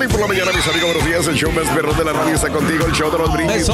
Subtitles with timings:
[0.00, 0.94] Morning por la mañana, mis amigos.
[0.94, 1.26] Buenos días.
[1.26, 2.86] El show más perrón de la radio está contigo.
[2.86, 3.68] El show de los brindis.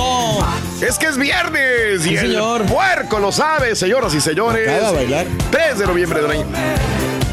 [0.83, 2.67] Es que es viernes y Sí, el señor.
[2.67, 4.67] puerco lo sabe, señoras y señores.
[4.67, 5.27] De bailar.
[5.53, 6.47] 3 de noviembre del año.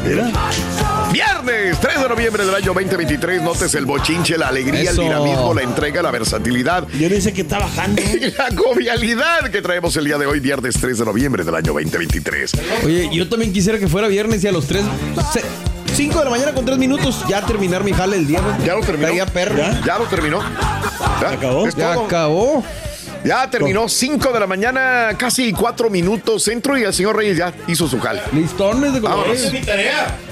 [0.06, 0.30] Mira.
[1.12, 3.42] Viernes 3 de noviembre del año 2023.
[3.42, 5.02] Notes el bochinche, la alegría, Eso.
[5.02, 6.86] el dinamismo, la entrega, la versatilidad.
[6.88, 8.00] Yo dice que está bajando.
[8.20, 11.72] y La jovialidad que traemos el día de hoy, viernes 3 de noviembre del año
[11.72, 12.52] 2023.
[12.84, 14.84] Oye, yo también quisiera que fuera viernes y a los 3.
[15.94, 18.40] 5 de la mañana con 3 minutos ya terminar mi jale el día.
[18.40, 18.66] güey.
[18.66, 19.06] ¿Ya lo terminó?
[19.08, 19.56] Traía perro.
[19.56, 19.80] ¿Ya?
[19.86, 20.40] ¿Ya lo terminó?
[21.20, 21.30] ¿Ya?
[21.30, 21.66] acabó?
[21.68, 22.06] ¿Es Ya todo?
[22.06, 22.64] acabó.
[23.24, 27.54] Ya terminó 5 de la mañana, casi 4 minutos centro y el señor Reyes ya
[27.66, 28.22] hizo su jal.
[28.32, 29.38] Listones de Vámonos.
[29.38, 29.64] colores.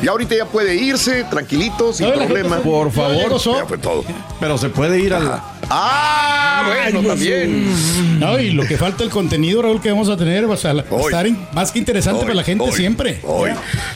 [0.02, 2.58] Y ahorita ya puede irse tranquilito, sin problema.
[2.58, 3.40] Por favor.
[3.58, 4.04] Ya fue todo.
[4.40, 5.40] Pero se puede ir al.
[5.74, 8.20] Ah, bueno, también.
[8.20, 10.82] No, y lo que falta el contenido, Raúl, que vamos a tener va a va
[10.82, 13.20] a estar in- más que interesante Hoy, para la gente hoy, siempre.
[13.22, 13.50] Hoy.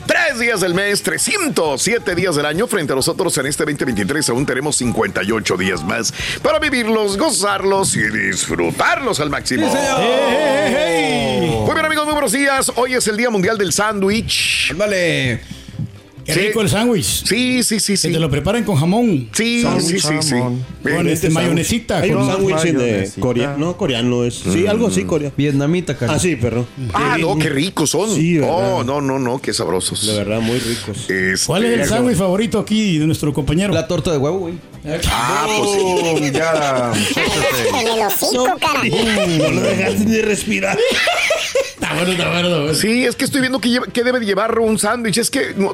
[0.07, 2.65] Tres días del mes, 307 días del año.
[2.67, 8.01] Frente a nosotros en este 2023 aún tenemos 58 días más para vivirlos, gozarlos y
[8.87, 9.67] disfrutarlos al máximo.
[9.67, 9.75] Muy
[11.73, 12.71] bien, amigos, muy buenos días.
[12.75, 14.73] Hoy es el Día Mundial del Sándwich.
[14.77, 15.41] Vale.
[16.25, 16.39] Qué Sí.
[16.41, 17.23] rico el sándwich.
[17.25, 18.11] Sí, sí, sí, Que sí.
[18.11, 19.29] te lo preparen con jamón.
[19.31, 20.35] Sí, sí, sí, sí.
[20.35, 21.07] Con Bien.
[21.07, 21.99] este mayonesita.
[21.99, 24.33] Hay un sándwich de coreano, no coreano es.
[24.35, 25.33] Sí, algo así, coreano.
[25.37, 26.15] Vietnamita, cara.
[26.15, 26.67] Ah, sí, perro.
[26.93, 28.13] Ah, no, qué ricos son.
[28.13, 28.73] Sí, ¿verdad?
[28.73, 30.05] oh, no, no, no, qué sabrosos.
[30.05, 31.09] De verdad, muy ricos.
[31.09, 33.73] Este, ¿Cuál es el sándwich favorito aquí de nuestro compañero?
[33.73, 34.55] La torta de huevo, güey.
[35.09, 36.31] Ah, pues sí.
[36.31, 36.91] ya.
[37.81, 38.81] En el hocico, cara.
[38.83, 40.77] No lo dejaste ni respirar.
[41.73, 42.73] Está bueno, está bueno.
[42.73, 45.17] Sí, es que estoy viendo que, lleva- que debe de llevar un sándwich.
[45.17, 45.73] Es que no,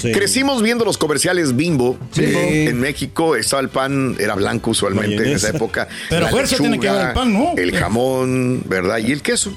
[0.00, 0.12] Sí.
[0.12, 1.98] crecimos viendo los comerciales Bimbo.
[2.12, 2.24] Sí.
[2.24, 5.88] Eh, En México estaba el pan, era blanco usualmente en esa época.
[6.08, 7.52] Pero La fuerza tiene que haber el pan, ¿no?
[7.56, 8.98] El jamón, ¿verdad?
[8.98, 9.52] Y el queso.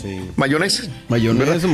[0.00, 0.20] Sí.
[0.36, 0.84] Mayonesa.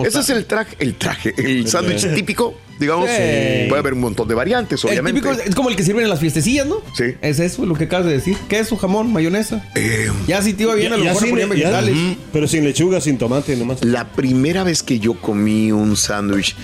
[0.06, 3.08] Ese es el traje, el traje, el sándwich típico, digamos.
[3.10, 3.66] Sí.
[3.68, 5.20] Puede haber un montón de variantes, El obviamente.
[5.20, 6.76] típico es como el que sirven en las fiestecillas, ¿no?
[6.96, 7.14] Sí.
[7.20, 8.36] Es eso lo que acabas de decir.
[8.48, 9.68] Queso, jamón, mayonesa.
[9.74, 11.96] Eh, Ya si te iba bien, a lo mejor ponían vegetales.
[12.32, 13.84] Pero sin lechuga, sin tomate, nomás.
[13.84, 16.56] La primera vez que yo comí un sándwich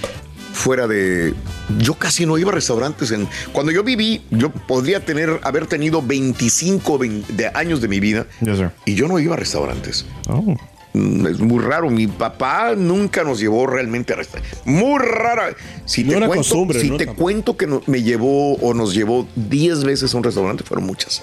[0.53, 1.33] fuera de...
[1.79, 3.13] Yo casi no iba a restaurantes.
[3.13, 8.01] En, cuando yo viví, yo podría tener, haber tenido 25 vein- de años de mi
[8.01, 8.71] vida Yes, sir.
[8.85, 10.05] y yo no iba a restaurantes.
[10.29, 10.55] Mm,
[10.93, 11.89] Es muy raro.
[11.91, 14.61] Mi papá nunca nos llevó realmente a restaurantes.
[14.65, 15.55] Muy rara.
[15.85, 16.97] Si No te cuento, si ¿no?
[16.97, 21.23] te cuento que me llevó o nos llevó 10 veces a un restaurante, fueron muchas.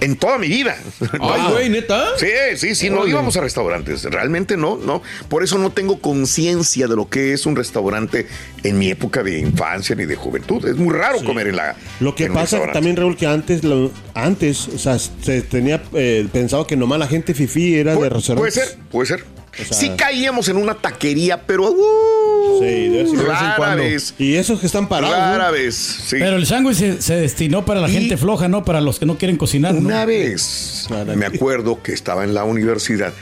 [0.00, 0.76] En toda mi vida.
[1.20, 2.04] Ay, güey, neta.
[2.18, 4.04] Sí, sí, sí, no íbamos a restaurantes.
[4.04, 5.02] Realmente no, no.
[5.28, 8.26] Por eso no tengo conciencia de lo que es un restaurante
[8.62, 10.64] en mi época de infancia ni de juventud.
[10.66, 11.76] Es muy raro comer en la.
[12.00, 16.66] Lo que pasa también, Raúl, que antes, lo- antes, o sea, se tenía eh, pensado
[16.66, 18.54] que nomás la gente fifí era de restaurantes.
[18.54, 19.39] puede ser, puede ser.
[19.56, 23.82] Sea- sí caíamos en una taquería, pero uh, Sí, de vez en rara cuando.
[23.84, 24.14] vez.
[24.18, 25.16] Y esos que están parados.
[25.16, 25.22] ¿no?
[25.24, 26.16] Rara vez, sí.
[26.18, 29.06] Pero el sándwich se, se destinó para la Y- gente floja, no para los que
[29.06, 29.74] no quieren cocinar.
[29.74, 29.80] ¿no?
[29.80, 33.12] Una vez me acuerdo que estaba en la universidad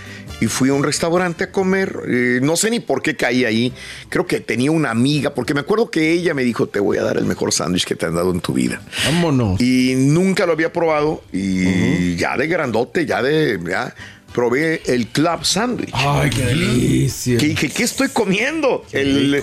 [0.40, 1.96] y fui a un restaurante a comer.
[2.08, 3.72] eh, no sé ni por qué caí ahí.
[4.08, 7.02] Creo que tenía una amiga, porque me acuerdo que ella me dijo: Te voy a
[7.02, 8.80] dar el mejor sándwich que te han dado en tu vida.
[9.04, 9.60] Vámonos.
[9.60, 11.22] Y nunca lo había probado.
[11.32, 13.58] Y ya de grandote, ya de.
[13.68, 13.94] Ya,
[14.32, 15.90] probé el club sándwich.
[15.92, 17.38] Ay, qué delicia.
[17.38, 18.84] Que dije, ¿qué estoy comiendo?
[18.92, 19.40] El,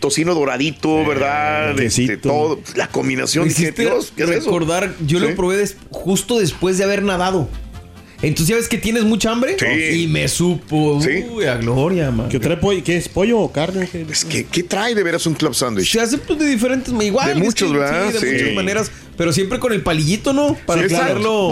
[0.00, 1.70] tocino doradito, ¿verdad?
[1.78, 2.60] el Este, todo.
[2.74, 3.48] La combinación.
[3.48, 4.38] Dije, Dios, ¿qué es eso?
[4.46, 5.26] recordar, yo Sí.
[5.26, 7.48] lo probé des- justo después de haber nadado.
[8.22, 10.02] Entonces ya ves que tienes mucha hambre Sí.
[10.04, 11.22] y me supo Sí.
[11.30, 12.30] uy, a gloria, man.
[12.30, 12.82] ¿Qué, trae pollo?
[12.82, 13.86] ¿Qué es pollo o carne?
[13.92, 15.92] ¿Qué- Es que, ¿qué trae de veras un club sándwich?
[15.92, 17.26] Se hace pues, de diferentes, igual.
[17.26, 18.06] De es que muchos, ¿verdad?
[18.08, 18.26] Sí, de Sí.
[18.42, 18.90] muchas maneras.
[19.16, 20.54] Pero siempre con el palillito, ¿no?
[20.66, 20.94] Para Sí.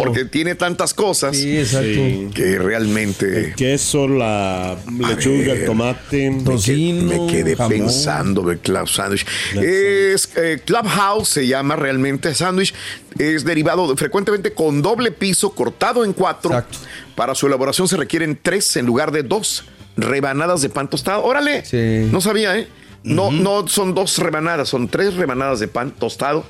[0.04, 1.86] Porque tiene tantas cosas Sí, exacto.
[1.94, 2.28] Sí.
[2.34, 5.56] que realmente El queso, la lechuga, ver.
[5.60, 6.38] el tomate.
[6.44, 7.70] Tocino, me quedé jamón.
[7.78, 9.26] pensando de Club Sandwich.
[9.54, 12.74] Es eh, Clubhouse, se llama realmente sándwich.
[13.18, 16.50] Es derivado de- frecuentemente con doble piso cortado en cuatro.
[16.50, 16.78] Exacto.
[17.14, 19.64] Para su elaboración se requieren tres en lugar de dos
[19.96, 21.22] rebanadas de pan tostado.
[21.24, 22.08] Órale, Sí.
[22.10, 22.68] no sabía, ¿eh?
[23.04, 26.44] No, no son dos rebanadas, son tres rebanadas de pan tostado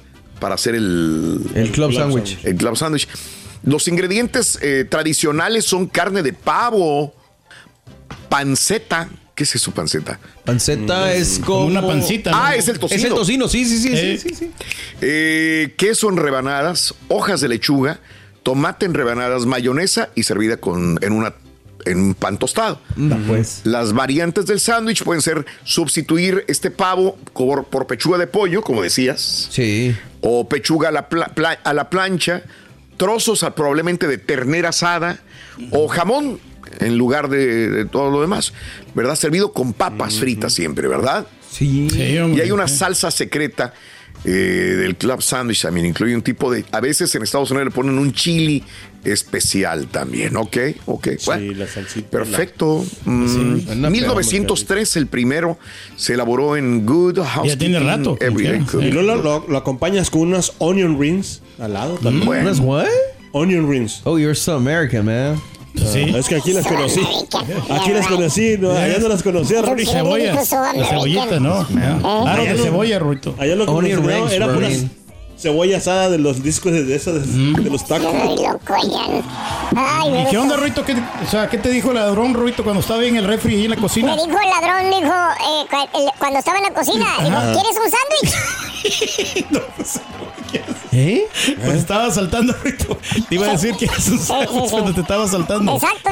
[0.44, 2.36] para hacer el, El club sandwich.
[2.44, 3.08] el club sandwich.
[3.62, 7.14] Los ingredientes eh, tradicionales son carne de pavo,
[8.28, 9.08] panceta.
[9.34, 10.20] ¿Qué es eso, panceta?
[10.44, 11.64] Panceta es como...
[11.64, 12.30] una pancita.
[12.30, 12.36] ¿no?
[12.38, 12.98] Ah, es el tocino.
[12.98, 13.88] Es el tocino, sí, sí, sí.
[13.94, 14.18] Eh.
[14.20, 14.50] sí, sí, sí.
[15.00, 18.00] Eh, queso en rebanadas, hojas de lechuga,
[18.42, 21.32] tomate en rebanadas, mayonesa y servida con, en, una,
[21.86, 22.82] en un pan tostado.
[23.26, 23.62] pues.
[23.64, 28.82] Las variantes del sándwich pueden ser sustituir este pavo por, por pechuga de pollo, como
[28.82, 29.96] decías, Sí.
[30.26, 32.42] O pechuga a la, pla- pla- a la plancha,
[32.96, 35.18] trozos a- probablemente de ternera asada
[35.70, 36.40] o jamón
[36.80, 38.52] en lugar de, de todo lo demás,
[38.94, 39.14] ¿verdad?
[39.16, 41.26] Servido con papas fritas siempre, ¿verdad?
[41.50, 41.88] Sí.
[41.90, 42.38] Sí, hombre.
[42.40, 43.74] Y hay una salsa secreta
[44.24, 47.70] eh, del Club Sandwich también, incluye un tipo de, a veces en Estados Unidos le
[47.74, 48.62] ponen un chili
[49.04, 50.56] especial también, ¿ok?
[50.86, 51.52] Ok, bueno.
[51.54, 52.84] la salsita, Perfecto.
[53.04, 55.58] Mm, Buena 1903 el primero
[55.96, 57.58] se elaboró en Good Housekeeping.
[57.58, 58.16] tiene rato.
[58.18, 58.78] Sí.
[58.80, 62.24] Y luego lo, lo- lo acompañas con unas onion rings al lado también.
[62.24, 62.42] Bueno.
[62.48, 62.86] ¿Unas what?
[63.32, 64.00] Onion rings.
[64.04, 65.38] Oh, you're so American, man.
[65.74, 66.12] Sí.
[66.14, 67.00] Es que aquí las conocí.
[67.70, 69.62] Aquí las conocí, no, allá no las conocía.
[69.62, 69.86] Rory.
[69.86, 70.50] Cebollas.
[70.50, 71.66] La cebollita, ¿no?
[71.66, 73.34] Claro, de cebolla, Ruito.
[73.38, 74.84] Allá lo que me era puras
[75.44, 78.14] cebolla asada de los discos de, de esas, de, los tacos.
[78.14, 79.22] Ay, loco, ya.
[79.76, 80.82] Ay, ¿Y qué onda, Ruito?
[80.84, 83.56] ¿Qué, o sea, ¿qué te dijo el ladrón, Ruito, cuando estaba ahí en el refri
[83.56, 84.14] y en la Me cocina?
[84.14, 85.66] dijo el ladrón, dijo, eh,
[86.18, 88.32] cuando estaba en la cocina, dijo, ¿quieres un sándwich?
[90.94, 91.26] ¿Eh?
[91.56, 92.54] Cuando estaba saltando.
[93.28, 95.74] Te iba a decir que eres un sándwich cuando te estaba saltando.
[95.74, 96.10] Exacto.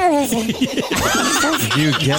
[2.05, 2.17] Ya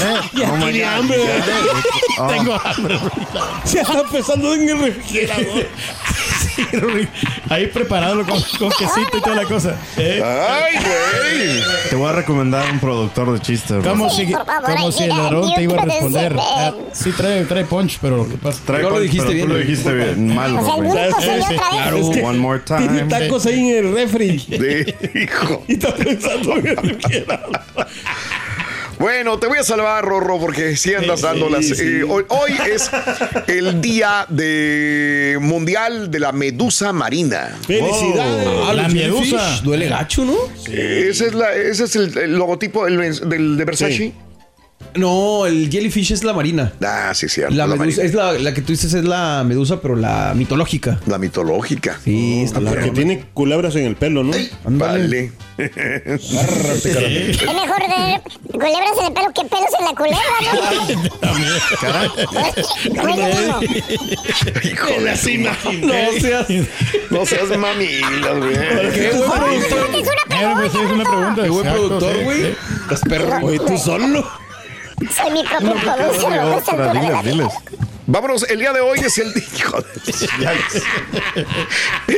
[0.82, 1.18] hambre.
[2.28, 2.98] Tengo hambre.
[3.64, 5.68] Se está empezando en el refrigerador.
[7.50, 9.76] Ahí preparado con, con quesito y toda la cosa.
[9.96, 10.22] ¿Eh?
[10.24, 11.60] Ay, güey.
[11.90, 13.80] Te voy a recomendar un productor de chistes.
[13.80, 13.90] bro.
[13.90, 16.36] Como Sí, si, como si el ladrón te iba a responder.
[16.38, 18.60] Ah, sí, trae, trae punch, pero lo que pasa.
[18.66, 20.34] Trae No lo punch, dijiste pero bien, Tú lo dijiste bien.
[20.34, 21.10] Mal, O sea,
[21.44, 21.54] Sí.
[21.56, 23.04] Claro, Es que one more Tiene time.
[23.08, 24.36] tacos ahí en el refri.
[24.48, 25.64] De- hijo.
[25.68, 27.60] Y está pensando en el refrigerador.
[28.98, 31.64] Bueno, te voy a salvar, Rorro, porque si andas Sí, dándolas.
[31.66, 31.74] sí.
[31.78, 32.90] Eh, hoy, hoy es
[33.48, 37.56] el día de mundial de la medusa marina.
[37.66, 38.48] Felicidades.
[38.66, 39.60] Ah, La medusa.
[39.62, 40.34] Duele gacho, ¿no?
[40.70, 42.98] Ese es, la, ese es el, el logotipo del,
[43.28, 44.12] del- de Versace.
[44.96, 46.72] No, el jellyfish es la marina.
[46.84, 47.54] Ah, sí, cierto.
[47.54, 48.04] La, La, medusa, marina.
[48.04, 50.98] es la, la que tú dices es la medusa, pero la mitológica.
[51.06, 51.98] La mitológica.
[52.04, 54.32] Sí, está La que tiene culebras en el pelo, ¿no?
[54.64, 55.32] Vale.
[55.56, 55.58] Es
[56.32, 58.20] mejor tener
[58.50, 60.50] culebras en el pelo que pelos en la culebra, ¿no?
[62.56, 63.54] De su madre.
[65.82, 66.46] No seas.
[67.10, 68.54] No seas mamilas, güey.
[68.92, 69.90] Qué buen productor.
[69.94, 70.24] es una
[70.56, 71.42] pues, sí, es una pregunta.
[71.42, 72.54] Qué buen productor, güey.
[72.82, 73.38] Estás perro.
[73.46, 74.26] Oye, tú solo.
[75.10, 77.52] Soy mi propio producer, a esta altura de la Diles, diles.
[78.06, 79.44] Vámonos, el día de hoy es el día.
[79.58, 81.46] hijo de-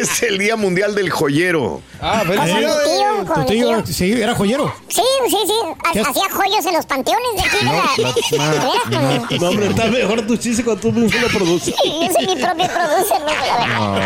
[0.00, 1.81] es el Día Mundial del Joyero.
[2.00, 2.85] Ah, Con mi felicidades.
[2.85, 3.87] tío, Tu tío, tío.
[3.94, 4.75] sí, era joyero.
[4.88, 6.00] Sí, sí, sí.
[6.00, 7.73] Hacía joyos en los panteones de aquí la...
[7.73, 11.75] Veras, con- No, hombre, está mejor tu chiste cuando tú mismo lo produces.
[11.85, 13.17] Yo soy mi propio producer.
[13.79, 13.97] Oh,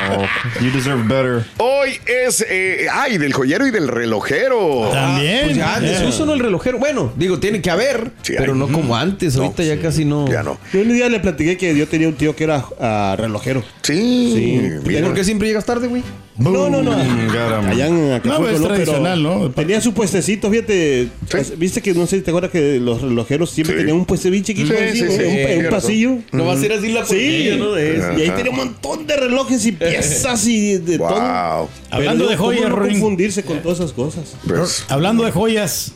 [0.61, 1.45] you deserve better.
[1.59, 2.45] Hoy es.
[2.49, 4.91] eh, ay, del joyero y del relojero.
[4.93, 5.45] También.
[5.47, 6.79] Pues ya, desuso no el relojero.
[6.79, 8.59] Bueno, digo, tiene que haber, Sí, pero hay.
[8.59, 9.37] no como antes.
[9.37, 10.29] Ahorita ya casi no.
[10.29, 10.59] Ya no.
[10.73, 13.63] Yo un día le platiqué que yo tenía un tío que era ah, relojero.
[13.83, 14.33] Sí.
[14.35, 14.61] Sí.
[14.87, 15.07] mira.
[15.07, 16.03] ¿Por qué siempre llegas tarde, güey?
[16.39, 16.93] No, no, no.
[16.93, 19.51] Allá en Acapulco, No, es tradicional, ¿no?
[19.51, 21.09] Tenía su puestecito, fíjate.
[21.31, 23.81] pues, Viste que no sé si te acuerdas que los relojeros siempre Sí.
[23.81, 26.19] tenían un puesto bien chiquito Sí, así, sí, un- sí, un, pasillo.
[26.33, 27.73] No va a ser así la Sí, porquería, ¿no?
[27.73, 28.13] De eso.
[28.19, 31.09] y ahí tenía un montón de relojes y piezas y de todo.
[31.11, 31.69] Wow.
[31.91, 34.35] Hablando Pero de ¿cómo joyas, no confundirse con todas esas cosas.
[34.47, 35.93] Pues, Hablando de joyas.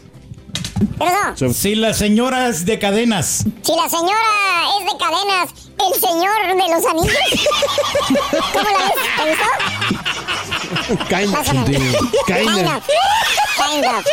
[0.99, 1.11] Pero
[1.49, 3.45] no, Si la señora es de cadenas.
[3.63, 4.21] si la señora
[4.79, 7.49] es de cadenas, el señor de los anillos.
[8.53, 8.95] ¿Cómo la ves?
[9.17, 9.49] ¿Te gustó?
[11.09, 11.47] Kind of.
[12.27, 12.83] Kind of.
[13.57, 14.05] Kind of.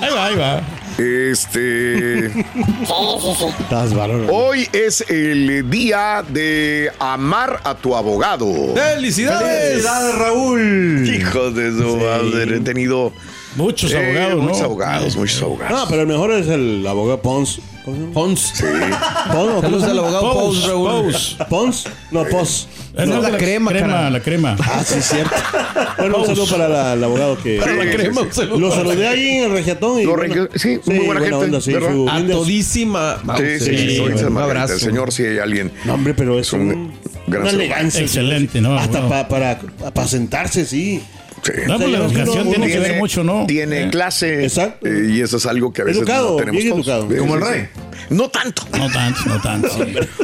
[0.00, 0.60] Ahí va, ahí va.
[0.98, 2.32] este.
[2.32, 2.44] Sí,
[3.20, 3.44] sí, sí.
[3.60, 3.90] Estás.
[4.30, 8.74] Hoy es el día de amar a tu abogado.
[8.74, 9.84] ¡Felicidades!
[10.18, 11.08] Raúl!
[11.08, 12.56] Hijos de su madre.
[12.56, 13.12] He tenido.
[13.56, 14.42] Muchos eh, abogados, ¿no?
[14.42, 15.80] Muchos abogados, muchos abogados.
[15.80, 17.60] No, pero el mejor es el abogado Pons.
[17.84, 18.14] ¿Cómo se llama?
[18.14, 18.52] Pons.
[19.32, 19.34] ¿Pons?
[19.34, 21.44] ¿o cómo Saludos al abogado Pons, pose.
[21.50, 21.84] ¿Pons?
[22.12, 22.68] No, Pos.
[22.96, 24.10] Eh, No, la crema, crema, cara.
[24.10, 24.56] la crema.
[24.62, 25.34] Ah, sí, cierto.
[25.98, 27.58] Bueno, un saludo para la- el abogado que.
[27.58, 30.00] Para la Sí, crema, sí, un saludo Lo saludé ahí en el regiatón.
[30.00, 31.90] Y Lo bueno, sí, muy buena gente, onda, sí, ¿verdad?
[31.92, 33.16] su A linda- todísima.
[33.36, 34.50] Sí, sí, sí, soy un San Martín.
[34.50, 34.74] abrazo.
[34.74, 35.72] El señor, si hay alguien.
[35.84, 36.92] No, hombre, pero es un un,
[37.26, 38.00] gran una elegancia.
[38.00, 38.78] Excelente, ¿no?
[38.78, 41.02] Hasta para sentarse, sí.
[41.42, 41.52] Sí.
[41.66, 43.46] No, pues la educación tiene que ver mucho, ¿no?
[43.46, 43.90] Tiene Eh.
[43.90, 44.44] clase.
[44.44, 44.86] Exacto.
[44.86, 47.08] eh, y eso es algo que a veces Educado, no tenemos bien educado.
[47.18, 47.68] Como el rey.
[48.10, 48.62] No tanto.
[48.78, 49.68] No tanto, no tanto.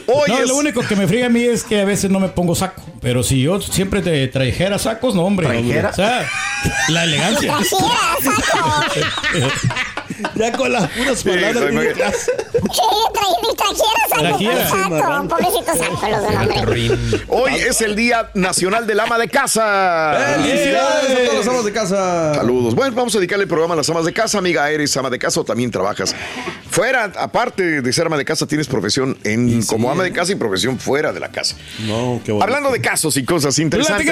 [0.07, 2.21] Hoy no, es- lo único que me friga a mí es que a veces no
[2.21, 2.83] me pongo saco.
[3.01, 5.47] Pero si yo siempre te trajera sacos, no, hombre.
[5.49, 5.91] ¿Trajera?
[5.91, 6.29] O sea,
[6.89, 7.55] la elegancia.
[10.35, 11.71] Ya con las puras palabras.
[11.71, 12.29] Sí,
[14.69, 16.93] saco, pobrecito saco, los hombres.
[17.29, 20.17] Hoy es el Día Nacional del Ama de Casa.
[20.37, 22.35] ¡Felicidades a todos los amas de casa!
[22.35, 22.75] Saludos.
[22.75, 24.39] Bueno, vamos a dedicarle el programa a las amas de casa.
[24.39, 26.15] Amiga, ¿eres ama de casa o también trabajas
[26.71, 27.05] fuera?
[27.17, 30.79] Aparte de ser ama de casa, tienes profesión en, como ama de casa y profesión
[30.79, 31.57] fuera de la casa.
[31.87, 32.45] No, qué bueno.
[32.45, 34.07] Hablando de casos y cosas interesantes,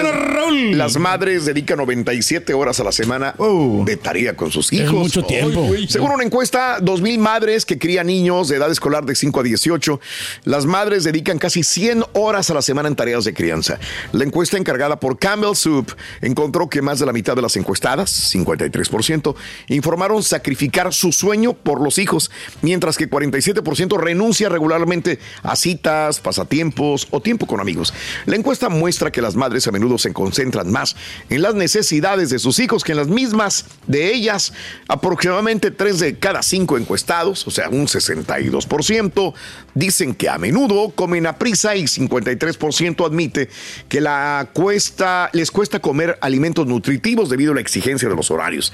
[0.73, 3.83] las madres dedican 97 horas a la semana Oh.
[3.85, 4.93] de tarea con sus Es hijos.
[4.95, 5.69] mucho tiempo.
[5.89, 10.01] Según una encuesta, 2.000 madres que crían niños de edad escolar de 5 a 18,
[10.45, 13.79] las madres dedican casi 100 horas a la semana en tareas de crianza.
[14.13, 15.91] La encuesta encargada por Campbell Soup
[16.21, 19.35] encontró que más de la mitad de las encuestadas, 53%,
[19.69, 27.09] informaron sacrificar su sueño por los hijos, mientras que 47% renuncia regularmente a citas, pasatiempos
[27.11, 27.95] o tiempo con amigos.
[28.27, 30.97] La encuesta muestra que las madres a menudo se concentran más
[31.31, 34.53] en las necesidades de sus hijos que en las mismas de ellas.
[34.89, 37.89] Aproximadamente 3 de cada 5 encuestados, o sea, un
[38.27, 39.35] 62%,
[39.75, 43.49] dicen que a menudo comen a prisa y 53% admite
[43.89, 48.73] que la cuesta, les cuesta comer alimentos nutritivos debido a la exigencia de los horarios.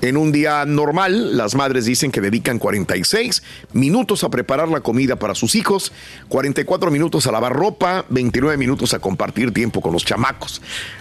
[0.00, 5.16] En un día normal, las madres dicen que dedican 46 minutos a preparar la comida
[5.16, 5.92] para sus hijos,
[6.28, 10.60] 44 minutos a lavar ropa, 29 minutos a compartir tiempo con los chamacos.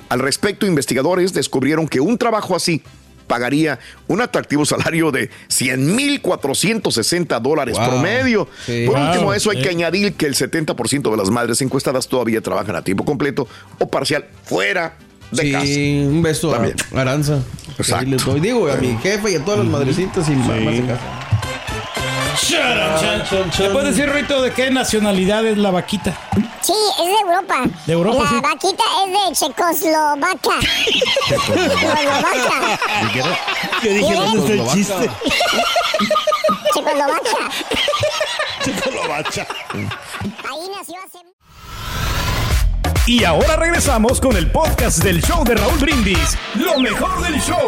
[0.09, 2.83] Al respecto, investigadores descubrieron que un trabajo así
[3.31, 7.87] pagaría un atractivo salario de 100.460 dólares Wow.
[7.89, 8.47] promedio.
[8.65, 8.83] Sí.
[8.85, 9.63] Por Wow, último, a eso hay sí.
[9.63, 13.47] que añadir que el 70% de las madres encuestadas todavía trabajan a tiempo completo
[13.79, 14.97] o parcial fuera
[15.31, 15.65] de Sí, casa.
[16.09, 16.75] un beso a También.
[16.93, 17.39] Aranza.
[17.77, 17.95] Exacto.
[18.05, 18.39] Ahí les doy.
[18.41, 21.01] Digo, a mi jefe y a todas las madrecitas y mamás de casa.
[23.59, 26.13] ¿Me puedes decir, Rito, de qué nacionalidad es la vaquita?
[26.61, 27.63] Sí, es de Europa.
[27.85, 28.35] De Europa, La sí.
[28.41, 30.53] vaquita es de Checoslovaquia.
[31.27, 32.79] Checoslovaquia.
[33.83, 35.09] Yo dije, ¿dónde está el chiste?
[36.73, 37.49] Checoslovaquia.
[38.63, 39.45] Checolovacha.
[39.73, 41.19] Ahí nació hace...
[43.07, 46.37] Y ahora regresamos con el podcast del show de Raúl Brindis.
[46.53, 47.67] Lo mejor del show.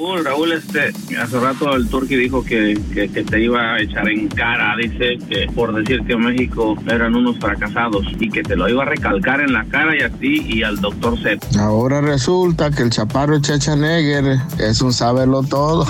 [0.00, 4.08] Raúl, Raúl, este, hace rato el Turqui dijo que, que, que te iba a echar
[4.08, 8.66] en cara, dice que por decir que México eran unos fracasados y que te lo
[8.66, 11.46] iba a recalcar en la cara y a ti y al doctor Z.
[11.60, 15.86] Ahora resulta que el chaparro Chachanegger es un saberlo todo.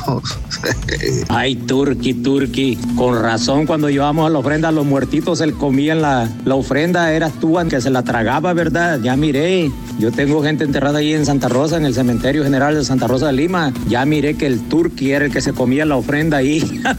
[1.28, 2.78] Ay, Turqui, Turqui.
[2.96, 6.56] Con razón, cuando llevamos a la ofrenda a los muertitos, él comía en la, la
[6.56, 7.12] ofrenda.
[7.12, 8.98] Eras tú que se la tragaba, ¿verdad?
[9.00, 9.70] Ya miré.
[9.98, 13.26] Yo tengo gente enterrada ahí en Santa Rosa, en el Cementerio General de Santa Rosa
[13.26, 13.72] de Lima.
[13.86, 16.80] Ya miré que el Turqui era el que se comía la ofrenda ahí.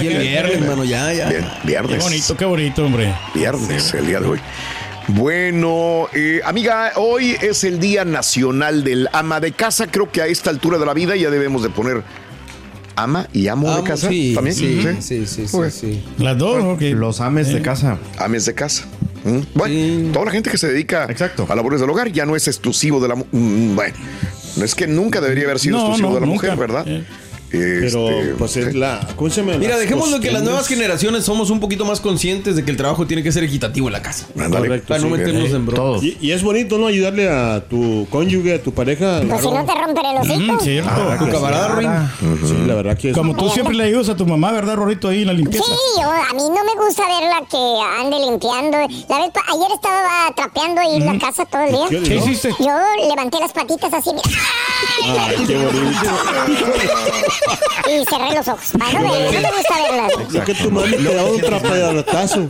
[0.00, 1.60] El viernes, hermano, ya, ya.
[1.64, 1.98] Viernes.
[1.98, 3.14] Qué bonito, qué bonito, hombre.
[3.34, 4.40] Viernes, el día de hoy.
[5.08, 9.86] Bueno, eh, amiga, hoy es el Día Nacional del Ama de Casa.
[9.86, 12.02] Creo que a esta altura de la vida ya debemos de poner
[12.96, 14.08] ama y amo, de casa.
[14.08, 14.54] sí, ¿También?
[14.54, 16.04] sí, sí, sí, sí, sí.
[16.18, 16.82] Las dos, ok.
[16.94, 17.98] Los ames de casa.
[18.18, 18.84] Ames de casa.
[19.24, 21.46] Mm, Bueno, toda la gente que se dedica Exacto.
[21.48, 23.94] a labores del hogar ya no es exclusivo de la mu- mm, Bueno,
[24.56, 26.46] no es que nunca debería haber sido No, exclusivo no, de la nunca.
[26.54, 26.84] mujer, ¿verdad?
[26.86, 27.04] Eh.
[27.58, 29.06] Pero, Este, pues es la.
[29.16, 29.58] ¿Cómo se llama?
[29.58, 33.06] Mira, dejémoslo que las nuevas generaciones somos un poquito más conscientes de que el trabajo
[33.06, 34.26] tiene que ser equitativo en la casa.
[34.38, 34.68] Ándale.
[34.68, 35.12] Correcto, Para no sí.
[35.12, 36.02] meternos en broncas.
[36.02, 36.86] Y, y es bonito, ¿no?
[36.86, 39.20] Ayudarle a tu cónyuge, a tu pareja.
[39.28, 40.52] Pues si no te rompen el hocico.
[40.54, 40.90] Mm, cierto.
[40.94, 41.90] Ah, Tu camarada Ruin.
[42.46, 43.16] Sí, la verdad que es.
[43.16, 45.64] Como tú siempre le ayudas a tu mamá, ¿verdad, Rorito, ahí en la limpieza?
[45.64, 48.78] Sí, yo, a mí no me gusta verla que ande limpiando.
[49.08, 51.86] La vez, ayer estaba trapeando ahí la casa todo el día.
[51.90, 52.48] ¿Qué, ¿Qué hiciste?
[52.58, 52.72] Yo
[53.08, 54.10] levanté las patitas así
[55.04, 55.74] Ay, qué bonito.
[57.88, 58.72] y cerré los ojos.
[58.78, 60.34] Para no ver, no me gusta verlas.
[60.34, 62.48] Es que tu mami te da un trapeadatazo.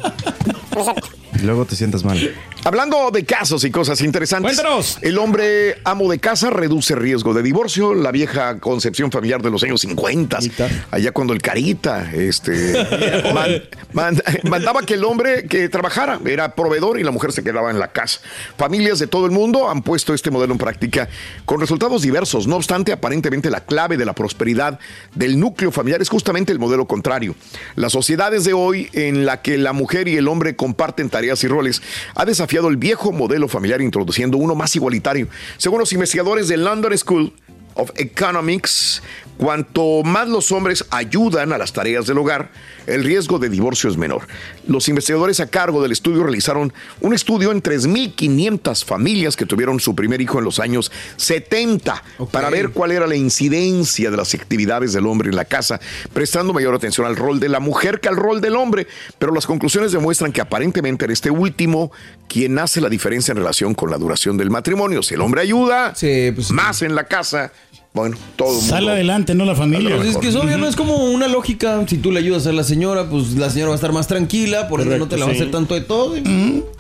[0.77, 1.24] Exacto.
[1.45, 2.35] Luego te sientas mal.
[2.65, 4.55] Hablando de casos y cosas interesantes.
[4.57, 4.99] Cuéntanos.
[5.03, 7.93] El hombre amo de casa reduce riesgo de divorcio.
[7.95, 10.39] La vieja concepción familiar de los años 50,
[10.91, 12.73] allá cuando el carita este,
[13.35, 17.71] man- man- mandaba que el hombre que trabajara era proveedor y la mujer se quedaba
[17.71, 18.21] en la casa.
[18.57, 21.09] Familias de todo el mundo han puesto este modelo en práctica
[21.45, 22.47] con resultados diversos.
[22.47, 24.79] No obstante, aparentemente la clave de la prosperidad
[25.15, 27.35] del núcleo familiar es justamente el modelo contrario.
[27.77, 31.49] Las sociedades de hoy en la que la mujer y el hombre comparten tareas y
[31.49, 31.83] roles
[32.15, 35.29] ha desafiado el viejo modelo familiar introduciendo uno más igualitario.
[35.57, 37.33] Según los investigadores de London School
[37.75, 39.03] of Economics,
[39.37, 42.51] cuanto más los hombres ayudan a las tareas del hogar,
[42.87, 44.27] el riesgo de divorcio es menor.
[44.67, 49.95] Los investigadores a cargo del estudio realizaron un estudio en 3.500 familias que tuvieron su
[49.95, 54.93] primer hijo en los años 70 para ver cuál era la incidencia de las actividades
[54.93, 55.81] del hombre en la casa,
[56.13, 58.87] prestando mayor atención al rol de la mujer que al rol del hombre.
[59.19, 61.91] Pero las conclusiones demuestran que aparentemente en este último
[62.29, 65.03] quien hace la diferencia en relación con la duración del matrimonio.
[65.03, 65.95] Si el hombre ayuda
[66.51, 67.53] más en la casa,
[67.95, 68.67] bueno, todo mundo.
[68.67, 69.97] Sale adelante, no la familia.
[69.97, 71.83] Pues es que es obvio, no es como una lógica.
[71.87, 74.69] Si tú le ayudas a la señora, pues la señora va a estar más tranquila,
[74.69, 76.15] por ende no te la va a hacer tanto de todo.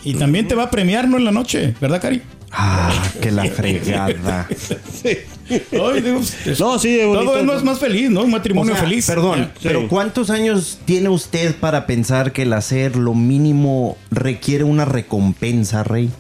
[0.05, 1.17] Y también te va a premiar, ¿no?
[1.17, 2.21] En la noche, ¿verdad, Cari?
[2.57, 4.47] Ah, que la fregada.
[5.51, 7.39] Ay, digo, es- No, sí, todo bonito.
[7.39, 8.23] es más, más feliz, ¿no?
[8.23, 9.07] Un matrimonio O sea, feliz.
[9.07, 14.85] Perdón, pero ¿cuántos años tiene usted para pensar que el hacer lo mínimo requiere una
[14.85, 16.11] recompensa, Rey?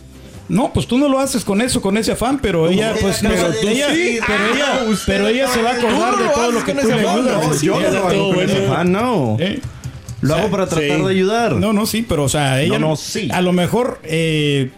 [0.48, 3.18] No, pues tú no lo haces con eso, con ese afán, pero ella, ella pues,
[3.22, 4.20] pero de ella, decir.
[4.26, 6.92] pero ella, Ah, pero ella se va a acordar de todo lo que tú le
[6.94, 7.24] ayudas.
[7.24, 9.36] no, yo no lo hago con ese afán, no.
[9.40, 9.60] ¿Eh?
[10.20, 11.02] Lo O sea, hago para tratar sí.
[11.04, 11.52] de ayudar.
[11.54, 13.28] No, no, sí, pero o sea, ella No, no, sí.
[13.32, 14.70] a lo mejor, eh,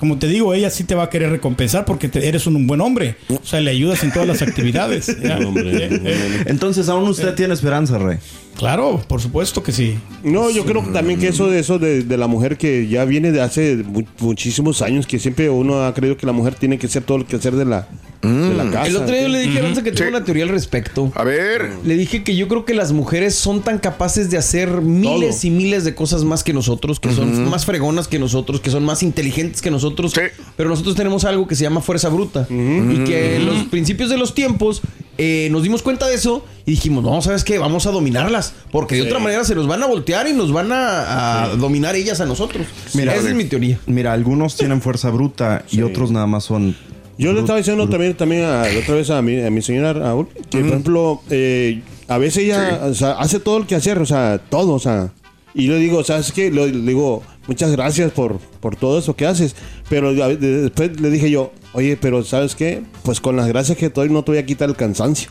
[0.00, 2.80] como te digo, ella sí te va a querer recompensar porque te- eres un, buen
[2.80, 3.14] hombre.
[3.28, 5.06] O sea, le ayudas en todas las actividades.
[5.22, 5.38] ¿ya?
[5.38, 8.18] Hombre, Eh, eh, Entonces aún usted tiene esperanza, Rey.
[8.56, 9.98] Claro, por supuesto que sí.
[10.22, 13.04] No, yo creo que también que eso de eso de, de la mujer que ya
[13.04, 16.78] viene de hace mu- muchísimos años, que siempre uno ha creído que la mujer tiene
[16.78, 17.88] que hacer todo lo que hacer de la,
[18.22, 18.86] de la casa.
[18.86, 20.14] El otro día yo le dije a Aranza que tengo Sí.
[20.16, 21.10] una teoría al respecto.
[21.16, 24.80] A ver, Le dije que yo creo que las mujeres son tan capaces de hacer
[24.80, 25.46] miles Todo.
[25.48, 28.84] y miles de cosas más que nosotros, que son más fregonas que nosotros, que son
[28.84, 30.12] más inteligentes que nosotros.
[30.12, 30.20] Sí.
[30.56, 32.46] Pero nosotros tenemos algo que se llama fuerza bruta.
[32.50, 34.82] Y que en los principios de los tiempos
[35.18, 37.58] eh, nos dimos cuenta de eso y dijimos, no, ¿sabes qué?
[37.58, 38.54] Vamos a dominarlas.
[38.70, 41.94] Porque de otra manera se nos van a voltear y nos van a, a dominar
[41.96, 42.66] ellas a nosotros.
[42.94, 43.78] Mira, Esa es mi teoría.
[43.86, 46.74] Mira, algunos tienen fuerza bruta y otros nada más son.
[47.18, 49.92] Yo le estaba diciendo también, también a, la otra vez a mi, a mi señora
[49.92, 53.98] Raúl, que por ejemplo, eh, a veces ella o sea, hace todo el que hacer,
[53.98, 55.12] o sea, todo, o sea.
[55.54, 56.50] Y le digo, ¿sabes qué?
[56.50, 59.54] Le, le digo, muchas gracias por, por todo eso que haces.
[59.90, 62.82] Pero a- después le dije yo, oye, pero ¿sabes qué?
[63.02, 65.30] Pues con las gracias que te doy no te voy a quitar el cansancio.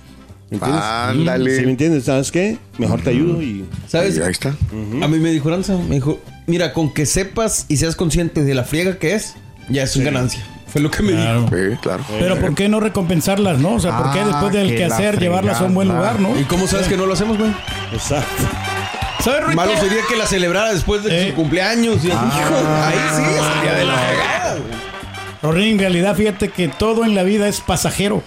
[0.50, 0.84] ¿Me entiendes?
[0.84, 1.56] Ándale.
[1.58, 2.04] ¿Sí me entiendes?
[2.06, 2.58] ¿Sabes qué?
[2.78, 3.66] Mejor te ayudo y...
[3.88, 4.20] ¿Sabes?
[4.20, 4.50] ahí está.
[5.02, 8.54] A mí me dijo Aranza, me dijo, mira, con que sepas y seas consciente de
[8.54, 9.36] la friega que es,
[9.70, 10.46] ya es una ganancia.
[10.68, 11.22] Fue lo que me dijo.
[11.22, 11.48] Claro.
[11.50, 12.04] Sí, claro.
[12.20, 13.76] Pero ¿por qué no recompensarlas, no?
[13.76, 16.38] O sea, ¿por qué Ah, después del que quehacer llevarlas a un buen lugar, no?
[16.40, 17.52] ¿Y cómo sabes que no lo hacemos, güey?
[17.94, 18.44] Exacto.
[19.24, 19.56] ¿Sabes?
[19.56, 21.30] Malo sería que la celebrara después de Eh.
[21.30, 22.04] su cumpleaños.
[22.04, 24.41] Y, hijo, ahí sí, sería de la fregada.
[25.42, 28.22] Rorín, en realidad, fíjate que todo en la vida es pasajero.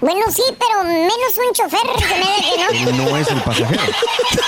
[0.00, 3.04] Bueno, sí, pero menos un chofer que me que no.
[3.10, 3.82] No es el pasajero.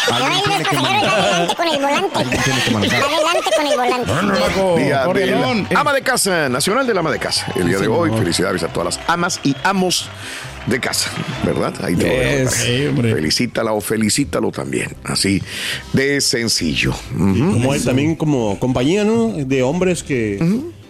[0.08, 1.18] No, Alguien él no es pasajero, manejar.
[1.18, 2.18] adelante con el volante.
[2.18, 4.40] Adelante con el volante.
[4.40, 5.68] Paco, Día del Corrielón.
[5.74, 7.46] ama de casa, nacional del ama de casa.
[7.56, 10.08] El día de hoy, felicidades a todas las amas y amos
[10.66, 11.10] de casa,
[11.44, 11.74] ¿verdad?
[11.82, 12.54] Ahí te Yes.
[12.54, 14.94] Felicítala o felicítalo también.
[15.04, 15.42] Así
[15.92, 16.94] de sencillo.
[17.18, 19.28] Como hay también como compañía, ¿no?
[19.32, 20.38] De hombres que...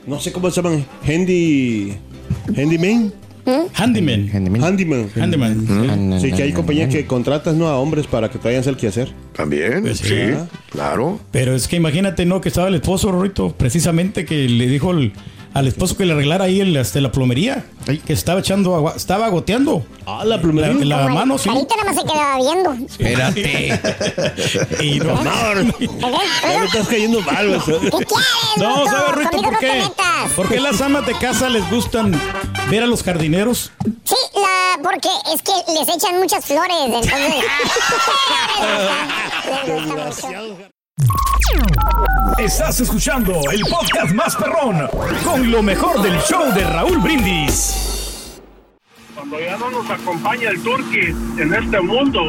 [0.06, 0.84] No sé cómo se llaman.
[1.06, 1.94] Handy...
[2.56, 3.12] Handyman.
[3.74, 4.30] Handyman.
[4.32, 5.10] Handyman.
[5.16, 6.20] Handyman.
[6.20, 7.66] Sí, que hay compañías que contratas ¿no?
[7.68, 9.12] a hombres para que hacer el quehacer.
[9.34, 10.08] También, Pues sí.
[10.08, 10.14] sí,
[10.70, 11.18] claro.
[11.32, 12.40] Pero es que imagínate, ¿no?
[12.40, 15.12] Que estaba el esposo, Rorito, precisamente que le dijo el-
[15.54, 17.64] al esposo que le arreglara ahí el, este, la plomería.
[18.06, 19.84] Que estaba echando agua, estaba goteando.
[20.06, 20.72] Ah, la La, plomería.
[20.84, 21.48] la mano, sí.
[21.48, 22.72] Carita nada más se quedaba viendo.
[22.86, 23.80] Espérate.
[24.82, 27.60] Y no, Ya me estás cayendo mal, güey.
[27.80, 28.06] ¿Qué quieres,
[28.56, 28.84] no?
[28.86, 29.82] ¿sabes, Rito, por no qué?
[30.36, 32.12] ¿Por qué las amas de casa les gustan
[32.70, 33.72] ver a los jardineros?
[34.04, 37.12] Sí, la, porque es que les echan muchas flores, entonces...
[39.66, 40.71] Les gusta mucho.
[42.38, 44.88] Estás escuchando el podcast más perrón
[45.24, 48.40] con lo mejor del show de Raúl Brindis.
[49.14, 52.20] Cuando ya no nos acompaña el turqui en este mundo,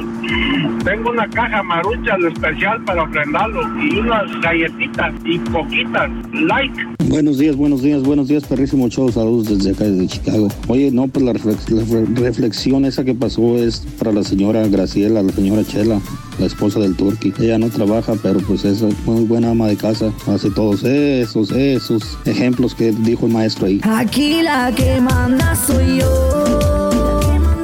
[0.83, 6.85] tengo una caja marucha especial para ofrendarlo y unas galletitas y poquitas like.
[7.05, 9.11] Buenos días, buenos días, buenos días, perrísimo show.
[9.11, 10.47] Saludos desde acá, desde Chicago.
[10.67, 14.67] Oye, no, pues la, reflex- la re- reflexión esa que pasó es para la señora
[14.67, 15.99] Graciela, la señora Chela,
[16.39, 17.33] la esposa del Turqui.
[17.39, 20.11] Ella no trabaja, pero pues es muy buena ama de casa.
[20.27, 23.81] Hace todos esos, esos ejemplos que dijo el maestro ahí.
[23.83, 26.83] Aquí la que manda soy yo.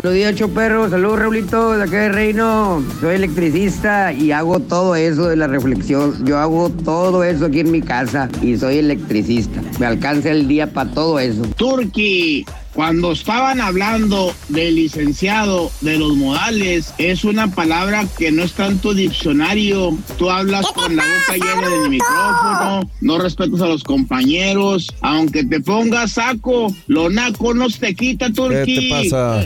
[0.02, 0.90] Buenos días, Choperro.
[0.90, 2.82] Saludos, Raulito, de acá de Reino.
[3.02, 6.26] Soy electricista y hago todo eso de la reflexión.
[6.26, 9.62] Yo hago todo eso aquí en mi casa y soy electricista.
[9.78, 11.42] Me alcanza el día para todo eso.
[11.58, 12.46] Turqui,
[12.80, 18.80] Cuando estaban hablando del licenciado de los modales, es una palabra que no está en
[18.80, 19.98] tu diccionario.
[20.18, 24.88] Tú hablas con la boca llena del micrófono, no respetas a los compañeros.
[25.02, 28.74] Aunque te pongas saco, lo naco no te quita, Turquí.
[28.74, 29.46] ¿Qué te pasa?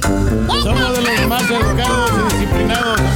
[0.62, 3.13] Somos de los más educados y disciplinados.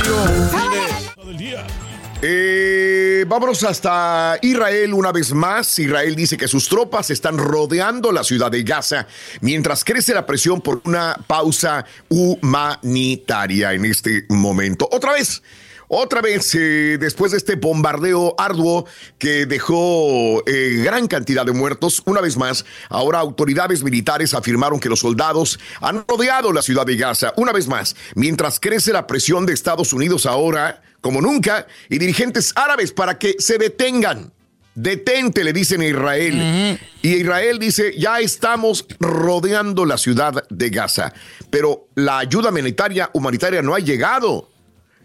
[2.19, 5.77] Eh, vámonos hasta Israel una vez más.
[5.77, 9.05] Israel dice que sus tropas están rodeando la ciudad de Gaza
[9.41, 14.89] mientras crece la presión por una pausa humanitaria en este momento.
[14.91, 15.43] Otra vez.
[15.89, 18.85] Otra vez, eh, después de este bombardeo arduo
[19.17, 24.89] que dejó eh, gran cantidad de muertos, una vez más, ahora autoridades militares afirmaron que
[24.89, 29.45] los soldados han rodeado la ciudad de Gaza, una vez más, mientras crece la presión
[29.45, 34.31] de Estados Unidos ahora, como nunca, y dirigentes árabes para que se detengan.
[34.75, 36.79] Detente, le dicen a Israel.
[37.01, 41.13] Y Israel dice, ya estamos rodeando la ciudad de Gaza,
[41.49, 44.51] pero la ayuda humanitaria, humanitaria no ha llegado.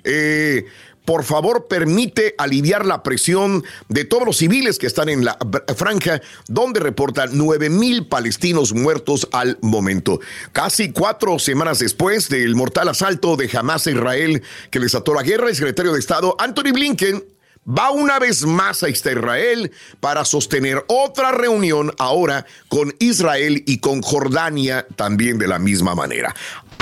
[0.05, 0.67] Eh,
[1.05, 5.37] por favor, permite aliviar la presión de todos los civiles que están en la
[5.77, 10.21] franja, donde reportan 9 mil palestinos muertos al momento.
[10.53, 15.23] Casi cuatro semanas después del mortal asalto de Hamas a Israel que les ató la
[15.23, 17.25] guerra, el secretario de Estado Anthony Blinken
[17.67, 24.03] va una vez más a Israel para sostener otra reunión ahora con Israel y con
[24.03, 26.35] Jordania también de la misma manera.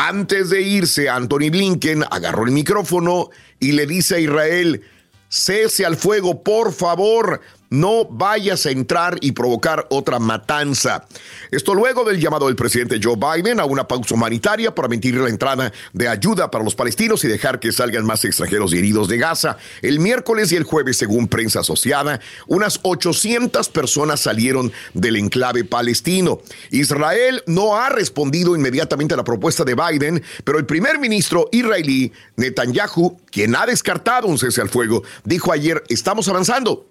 [0.02, 4.82] Antes de irse, Anthony Blinken agarró el micrófono y le dice a Israel,
[5.28, 11.06] cese al fuego, por favor, no vayas a entrar y provocar otra matanza.
[11.52, 15.28] Esto luego del llamado del presidente Joe Biden a una pausa humanitaria para mentir la
[15.28, 19.18] entrada de ayuda para los palestinos y dejar que salgan más extranjeros y heridos de
[19.18, 19.56] Gaza.
[19.82, 26.40] El miércoles y el jueves, según prensa asociada, unas 800 personas salieron del enclave palestino.
[26.70, 32.12] Israel no ha respondido inmediatamente a la propuesta de Biden, pero el primer ministro israelí
[32.36, 36.89] Netanyahu, quien ha descartado un cese al fuego, dijo ayer, estamos avanzando.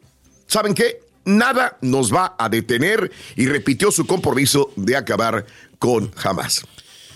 [0.50, 1.00] ¿Saben qué?
[1.26, 5.46] Nada nos va a detener y repitió su compromiso de acabar
[5.78, 6.64] con Hamas.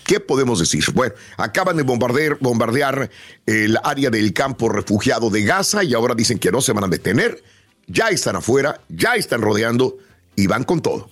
[0.06, 0.84] ¿Qué podemos decir?
[0.94, 3.10] Bueno, acaban de bombardear, bombardear
[3.48, 6.88] el área del campo refugiado de Gaza y ahora dicen que no se van a
[6.88, 7.42] detener.
[7.88, 9.98] Ya están afuera, ya están rodeando
[10.36, 11.10] y van con todo.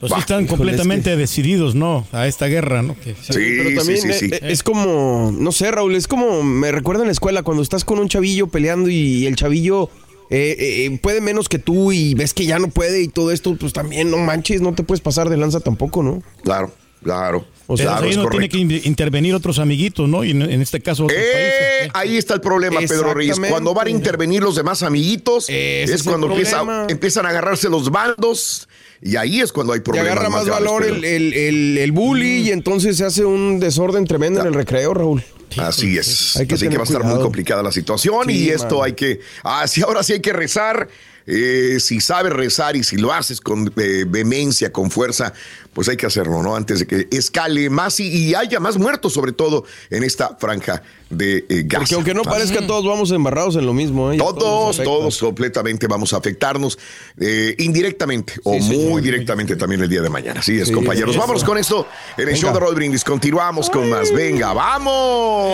[0.00, 2.06] Pues sí están completamente decididos, ¿no?
[2.10, 2.98] A esta guerra, ¿no?
[2.98, 4.34] Que- Sí, Pero también sí, sí, sí.
[4.34, 7.84] eh, es como, no sé, Raúl, es como, me recuerda en la escuela cuando estás
[7.84, 9.90] con un chavillo peleando y el chavillo
[10.30, 13.56] eh, eh, puede menos que tú y ves que ya no puede y todo esto,
[13.58, 16.22] pues también no manches, no te puedes pasar de lanza tampoco, ¿no?
[16.44, 17.44] Claro, claro.
[17.66, 20.24] O sea, ahí no tiene que in- intervenir otros amiguitos, ¿no?
[20.24, 23.38] Y en, en este caso otros Eh, ahí está el problema, Pedro Reyes.
[23.48, 27.90] Cuando van a intervenir los demás amiguitos, Ese es cuando empieza- empiezan a agarrarse los
[27.90, 28.68] bandos
[29.02, 30.10] y ahí es cuando hay problemas.
[30.12, 34.04] agarra más graves, valor el, el, el, el bully y entonces se hace un desorden
[34.04, 35.22] tremendo en el recreo, Raúl.
[35.58, 36.36] Así es.
[36.36, 39.20] Así que va a estar muy complicada la situación Sí, y esto hay que.
[39.42, 40.88] Ah, sí, ahora sí hay que rezar.
[41.26, 45.32] Eh, si sabes rezar y si lo haces con eh, vehemencia, con fuerza,
[45.72, 46.56] pues hay que hacerlo, ¿no?
[46.56, 50.82] Antes de que escale más y, y haya más muertos, sobre todo en esta franja
[51.08, 51.78] de eh, Gaza.
[51.80, 54.12] Porque aunque no parezca, todos vamos embarrados en lo mismo.
[54.12, 54.16] ¿eh?
[54.18, 56.78] Todos, todos, completamente vamos a afectarnos
[57.18, 58.90] eh, indirectamente o señor.
[58.90, 60.40] muy directamente también el día de mañana.
[60.40, 61.10] Así es, Sí, compañeros.
[61.10, 61.20] eso.
[61.20, 62.38] Vámonos con esto en el Venga.
[62.38, 63.04] show de Roll Brindis.
[63.04, 64.12] Continuamos con más.
[64.12, 65.50] Venga, vamos.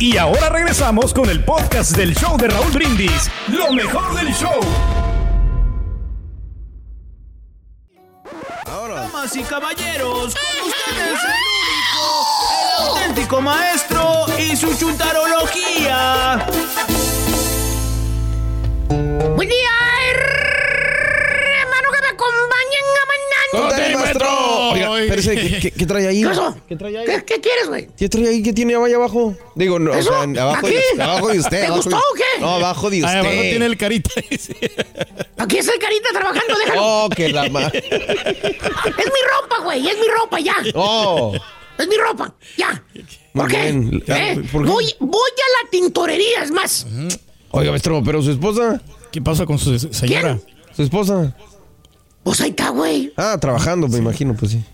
[0.00, 3.30] Y ahora regresamos con el podcast del show de Raúl Brindis.
[3.48, 4.58] Lo mejor del show.
[8.64, 12.26] Damas y caballeros, con ustedes el único,
[12.80, 16.46] el auténtico maestro y su chuntarología.
[18.88, 19.70] Buen día,
[21.60, 23.68] hermano, que me acompañen a mañana.
[23.68, 24.39] ¡Con tenis, maestro!
[24.72, 26.22] Oiga, espérese, ¿qué, qué, qué trae ahí?
[26.68, 27.04] ¿Qué trae ahí?
[27.06, 27.88] ¿Qué, qué quieres, güey?
[27.96, 28.42] ¿Qué trae ahí?
[28.42, 29.34] ¿Qué tiene ahí abajo?
[29.54, 30.10] Digo, no, ¿Eso?
[30.10, 31.50] o sea, abajo, de, abajo de usted.
[31.60, 32.40] ¿Te abajo gustó de- o qué?
[32.40, 33.18] No, abajo de Ahí usted.
[33.18, 34.10] abajo tiene el carita.
[35.38, 36.80] Aquí está el carita trabajando, déjalo.
[36.82, 37.66] Oh, que la ma...
[37.68, 40.54] Es mi ropa, güey, es mi ropa, ya.
[40.74, 41.32] Oh,
[41.78, 42.82] Es mi ropa, ya.
[43.32, 43.68] ¿Por qué?
[43.68, 44.42] ¿Eh?
[44.52, 44.68] ¿Por qué?
[44.70, 46.86] Voy, voy a la tintorería, es más.
[47.52, 48.80] Oiga, maestro, pero su esposa,
[49.10, 50.38] ¿Qué pasa con su señora?
[50.76, 51.34] su esposa.
[52.22, 53.12] Pues ahí está, güey.
[53.16, 54.64] Ah, trabajando, me imagino, pues sí.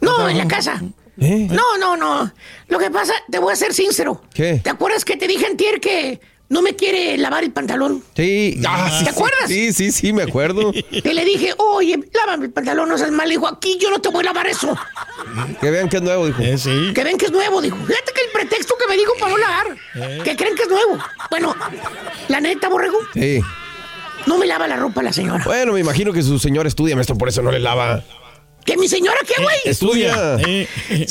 [0.00, 0.80] No, en la casa.
[1.20, 1.48] ¿Eh?
[1.50, 2.32] No, no, no.
[2.68, 4.22] Lo que pasa, te voy a ser sincero.
[4.32, 4.60] ¿Qué?
[4.62, 8.04] ¿Te acuerdas que te dije antier que no me quiere lavar el pantalón?
[8.14, 8.60] Sí.
[8.66, 9.48] Ah, sí, ¿Te sí, acuerdas?
[9.48, 10.72] Sí, sí, sí, me acuerdo.
[10.90, 13.28] Y le dije, oye, lávame el pantalón, no seas mal.
[13.28, 14.76] Dijo, aquí yo no te voy a lavar eso.
[15.60, 16.40] que vean que es nuevo, dijo.
[16.40, 16.92] Eh, sí.
[16.94, 17.76] Que ven que es nuevo, dijo.
[17.76, 19.66] Fíjate que el pretexto que me dijo para no lavar.
[19.96, 20.20] Eh.
[20.22, 20.98] Que creen que es nuevo.
[21.30, 21.56] Bueno,
[22.28, 23.40] la neta, borrego, Sí.
[24.26, 25.42] No me lava la ropa la señora.
[25.44, 28.02] Bueno, me imagino que su señora estudia, maestro, por eso no le lava.
[28.64, 29.56] ¿Que mi señora qué, güey?
[29.64, 30.36] Estudia.
[30.38, 31.06] Sí, es bien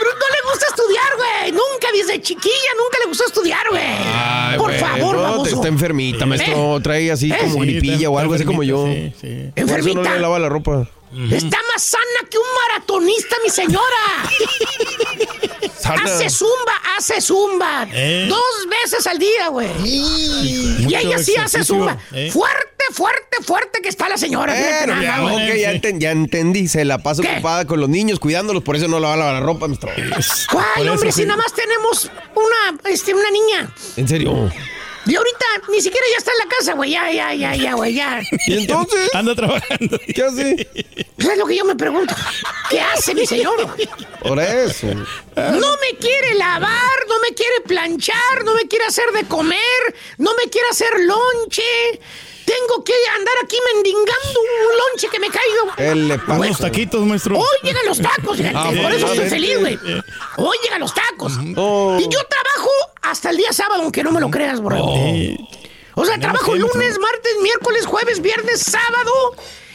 [0.00, 1.50] bruto, no le gusta estudiar, güey.
[1.52, 4.56] Nunca, desde chiquilla, nunca le gustó estudiar, güey.
[4.58, 5.56] Por favor, baboso.
[5.56, 6.78] Está enfermita, maestro.
[6.80, 7.36] Trae así ¿Eh?
[7.40, 8.86] como Sí, gripilla o algo así como yo.
[8.86, 10.14] enfermita, Por eso no Enfermita.
[10.14, 10.88] le lava la ropa.
[11.30, 13.82] Está más sana que un maratonista, mi señora.
[16.14, 17.86] Hace zumba, hace zumba.
[17.92, 18.26] Eh.
[18.28, 19.68] Dos veces al día, güey.
[19.84, 21.98] Y ella sí hace zumba.
[22.12, 22.30] eh.
[22.32, 24.54] Fuerte, fuerte, fuerte que está la señora.
[24.86, 26.68] nada ya, enten- entendí.
[26.68, 29.90] Se la pasa ocupada con los niños, cuidándolos, por eso no lava la ropa, maestro.
[30.50, 31.12] ¿Cuál, hombre?
[31.12, 33.70] Si nada más tenemos una, este, una niña.
[33.96, 34.50] ¿En serio?
[35.04, 36.90] Y ahorita ni siquiera ya está en la casa, güey.
[36.92, 38.20] Ya, ya, ya, ya, güey, ya.
[38.46, 39.12] ¿Y entonces?
[39.14, 39.98] Anda trabajando.
[40.14, 40.68] ¿Qué hace?
[41.16, 42.14] Pues es lo que yo me pregunto.
[42.70, 43.56] ¿Qué hace mi señor?
[44.22, 44.86] Por eso.
[44.86, 49.60] No me quiere lavar, no me quiere planchar, no me quiere hacer de comer,
[50.18, 51.62] no me quiere hacer lonche.
[52.44, 55.76] Tengo que andar aquí mendigando un lonche que me caiga.
[55.76, 56.40] ¿Qué le pasa?
[56.40, 57.38] Unos taquitos, maestro.
[57.38, 59.30] Hoy llegan los tacos, fíjate, Ah, por eso estoy bueno.
[59.30, 59.78] feliz, güey.
[60.38, 61.32] Hoy llegan los tacos.
[61.56, 61.96] Oh.
[62.00, 62.70] Y yo trabajo
[63.02, 64.76] hasta el día sábado, aunque no me lo creas, bro.
[65.94, 69.12] O sea, trabajo lunes, martes, miércoles, jueves, viernes, sábado.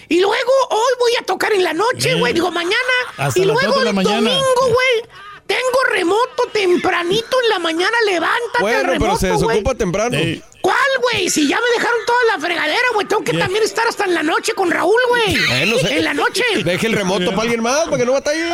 [0.09, 2.33] Y luego hoy voy a tocar en la noche, güey.
[2.33, 2.75] Digo, mañana.
[3.17, 4.29] Hasta y luego dos de la el mañana.
[4.31, 5.09] domingo, güey.
[5.45, 7.95] Tengo remoto tempranito en la mañana.
[8.05, 9.47] Levántate Bueno, al pero remoto, se güey.
[9.47, 10.17] desocupa temprano.
[10.67, 10.77] ¿Cuál,
[11.13, 11.29] güey?
[11.29, 13.07] Si ya me dejaron toda la fregadera, güey.
[13.07, 15.37] Tengo que también estar hasta en la noche con Raúl, güey.
[15.47, 16.43] Bueno, se- En la noche.
[16.65, 18.49] Deje el remoto para alguien más, para que no batalle.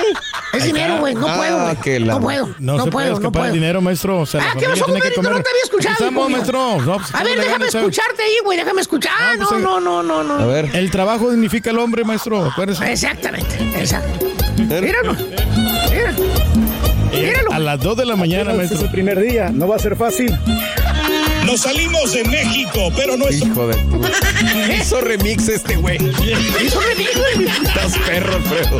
[0.54, 1.15] Es dinero, güey.
[1.15, 1.76] No Ah, puedo, güey.
[1.78, 2.47] que la- No puedo.
[2.60, 3.52] No, No, puedo, no puedo.
[3.52, 4.19] dinero, maestro.
[4.19, 5.21] O sea, Ah, ¿qué familia pasó, tiene que compadrito?
[5.21, 5.34] comer.
[5.38, 6.82] No te había escuchado, Estamos, maestro.
[6.82, 8.58] No, pues, A ver, déjame escucharte ahí, güey.
[8.60, 9.12] Déjame escuchar.
[9.17, 9.63] Ah, pues, no, sí.
[9.63, 10.34] no, no, no, no.
[10.36, 10.69] A ver.
[10.73, 12.45] El trabajo dignifica al hombre, maestro.
[12.45, 12.91] Acuérdese.
[12.91, 14.28] Exactamente, exacto.
[14.60, 15.13] Míralo.
[15.15, 16.23] Míralo.
[17.12, 17.52] Míralo.
[17.54, 18.82] A las 2 de la mañana, maestro.
[18.82, 20.32] el primer día, no va a ser fácil.
[21.54, 23.39] Nos salimos de México, pero no es.
[23.39, 24.02] Hijo de tu.
[24.74, 25.98] Hizo remix este güey.
[25.98, 27.46] Hizo un remix, güey.
[27.46, 28.80] Estás perro, Alfredo.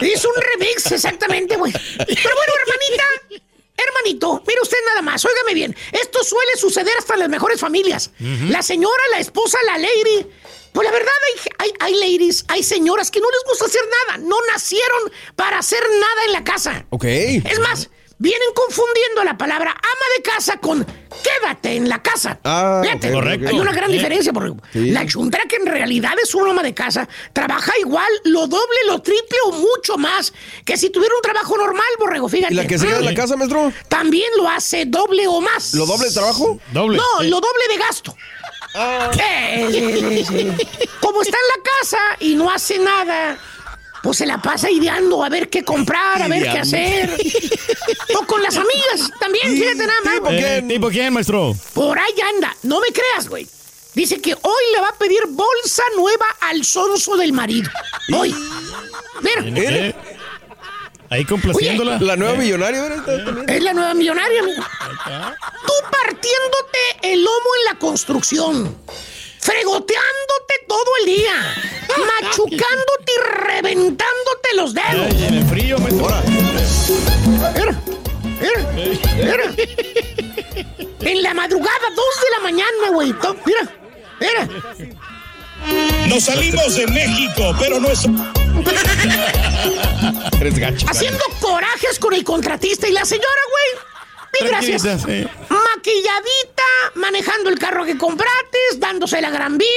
[0.00, 1.72] Hizo un remix, exactamente, güey.
[1.72, 3.42] Pero bueno, hermanita.
[3.76, 5.76] Hermanito, mire usted nada más, óigame bien.
[5.90, 8.12] Esto suele suceder hasta en las mejores familias.
[8.20, 10.28] La señora, la esposa, la lady.
[10.72, 14.18] Pues la verdad, hay, hay, hay ladies, hay señoras que no les gusta hacer nada.
[14.18, 16.86] No nacieron para hacer nada en la casa.
[16.90, 17.04] Ok.
[17.04, 22.38] Es más, vienen confundiendo la palabra ama de casa con quédate en la casa.
[22.44, 23.48] Ah, Fíjate, correcto.
[23.48, 24.32] hay una gran diferencia.
[24.32, 24.90] Porque Sí.
[24.90, 29.00] La chuntara que en realidad es una ama de casa trabaja igual, lo doble, lo
[29.00, 30.32] triple o mucho más
[30.64, 32.28] que si tuviera un trabajo normal, borrego.
[32.28, 32.52] Fíjate.
[32.52, 33.72] ¿Y la que se queda en la casa, maestro?
[33.88, 35.74] También lo hace doble o más.
[35.74, 36.58] ¿Lo doble de trabajo?
[36.72, 36.98] Doble.
[36.98, 38.16] No, lo doble de gasto.
[38.76, 39.08] Ah.
[41.00, 43.38] Como está en la casa y no hace nada,
[44.04, 47.10] pues se la pasa ideando a ver qué comprar, a ver qué hacer.
[48.16, 50.32] O con las amigas también, fíjate nada más.
[50.32, 51.56] Eh, ¿Tipo quién, maestro?
[51.72, 53.48] Por ahí anda, no me creas, güey.
[53.94, 57.70] Dice que hoy le va a pedir bolsa nueva al sonso del marido.
[58.14, 58.34] Hoy.
[59.22, 59.94] Mira, ¿Eh?
[61.08, 61.98] Ahí complaciéndola.
[61.98, 63.48] La nueva millonaria, ¿verdad?
[63.48, 64.62] es la nueva millonaria, amigo.
[65.66, 68.78] Tú partiéndote el lomo en la construcción,
[69.40, 75.06] fregoteándote todo el día, machucándote y reventándote los dedos.
[75.10, 76.22] Ay, en el frío, mira.
[81.00, 83.14] En la madrugada, dos de la mañana, güey.
[83.44, 83.68] Mira,
[84.20, 84.48] mira.
[86.08, 88.04] Nos salimos de México, pero no es.
[90.40, 90.86] Eres gacho.
[90.88, 93.66] Haciendo corajes con el contratista y la señora, güey.
[94.40, 94.82] Mil gracias.
[95.02, 95.26] Sí.
[95.84, 96.62] Maquilladita,
[96.94, 99.68] manejando el carro que compraste, dándose la gran vida,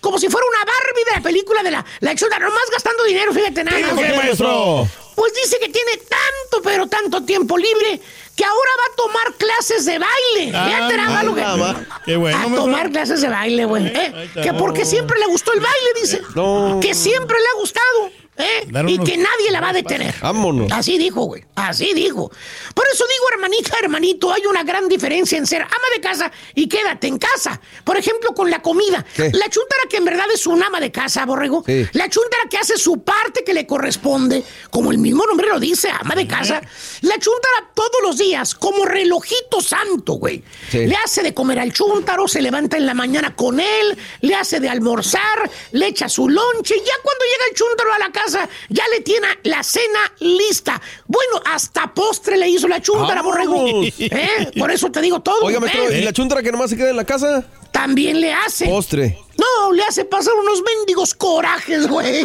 [0.00, 3.32] como si fuera una Barbie de la película de la, la chula, nomás gastando dinero,
[3.32, 3.78] fíjate nada.
[3.80, 4.04] ¿Por más.
[4.04, 4.86] qué, maestro?
[5.14, 7.98] Pues dice que tiene tanto, pero tanto tiempo libre
[8.36, 10.52] que ahora va a tomar clases de baile.
[10.54, 11.86] Ah, Fíjate nada lo que-.
[12.04, 13.86] Qué bueno, a tomar clases de baile, güey.
[13.86, 14.30] ¿eh?
[14.42, 16.20] Que porque siempre le gustó el baile, dice.
[16.34, 16.78] No.
[16.82, 18.10] Que siempre le ha gustado.
[18.38, 18.64] ¿Eh?
[18.68, 20.14] Dar Y unos- que nadie la va a detener.
[20.20, 20.70] Vámonos.
[20.72, 21.44] Así dijo, güey.
[21.54, 22.30] Así dijo.
[22.74, 26.68] Por eso digo, hermanita, hermanito, hay una gran diferencia en ser ama de casa y
[26.68, 27.60] quédate en casa.
[27.84, 29.04] Por ejemplo, con la comida.
[29.14, 29.30] ¿Qué?
[29.32, 31.64] La chuntara que en verdad es un ama de casa, borrego.
[31.66, 31.86] Sí.
[31.92, 35.90] La chuntara que hace su parte que le corresponde, como el mismo nombre lo dice,
[35.90, 36.60] ama de casa.
[37.02, 40.44] La chuntara todos los días, como relojito santo, güey.
[40.70, 40.86] Sí.
[40.86, 44.60] Le hace de comer al chúntaro, se levanta en la mañana con él, le hace
[44.60, 46.76] de almorzar, le echa su lonche.
[46.76, 48.27] y Ya cuando llega el chúntaro a la casa,
[48.68, 50.80] ya le tiene la cena lista.
[51.06, 53.82] Bueno, hasta postre le hizo la chúntara, borrego.
[53.98, 54.50] ¿Eh?
[54.58, 55.44] Por eso te digo todo.
[55.44, 56.00] Oiga, maestro, ¿eh?
[56.00, 57.44] ¿y la chuntara que nomás se queda en la casa?
[57.72, 58.66] También le hace.
[58.66, 59.18] Postre.
[59.38, 62.24] No, no, le hace pasar unos mendigos corajes, güey.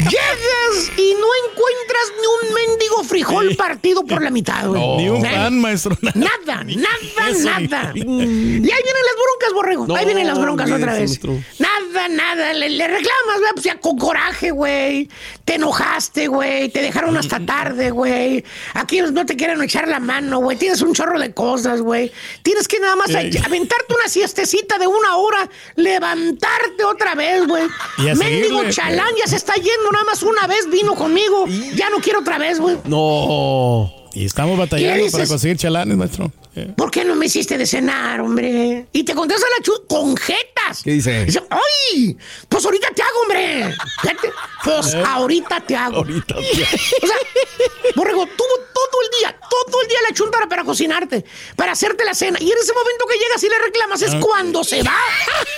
[0.00, 4.96] Llegas y no encuentras ni un mendigo frijol partido por la mitad, güey.
[4.96, 5.96] Ni un pan, maestro.
[6.00, 7.92] Nada, nada, nada.
[7.94, 9.86] Y ahí vienen las broncas, borrego.
[9.86, 11.20] No, ahí vienen las broncas otra vez.
[11.58, 12.52] Nada, nada.
[12.54, 15.08] Le, le reclamas, güey, pues ya con coraje, güey.
[15.44, 16.70] Te enojaste, güey.
[16.70, 18.44] Te dejaron hasta tarde, güey.
[18.74, 20.56] Aquí no te quieren echar la mano, güey.
[20.56, 22.10] Tienes un chorro de cosas, güey.
[22.42, 27.64] Tienes que nada más aventarte una siestecita de una hora, levantarte otra vez, güey.
[28.16, 29.90] Mendigo chalán ya se está yendo.
[29.92, 31.46] Nada más una vez vino conmigo.
[31.74, 32.78] Ya no quiero otra vez, güey.
[32.84, 33.90] No.
[34.12, 36.32] Y estamos batallando ¿Qué para conseguir chalanes, maestro.
[36.76, 38.86] ¿Por qué no me hiciste de cenar, hombre?
[38.92, 40.82] Y te contesta la chu con jetas.
[40.82, 41.24] ¿Qué dice?
[41.26, 42.16] Dice, ¡ay!
[42.48, 43.74] Pues ahorita te hago, hombre.
[44.64, 45.98] Pues ahorita te hago.
[45.98, 46.40] Ahorita te
[47.02, 47.16] o sea,
[47.94, 51.24] Borrego, tuvo todo el día, todo el día la chuntara para cocinarte,
[51.56, 52.38] para hacerte la cena.
[52.40, 54.20] Y en ese momento que llegas y le reclamas es Ah.
[54.20, 54.96] cuando se va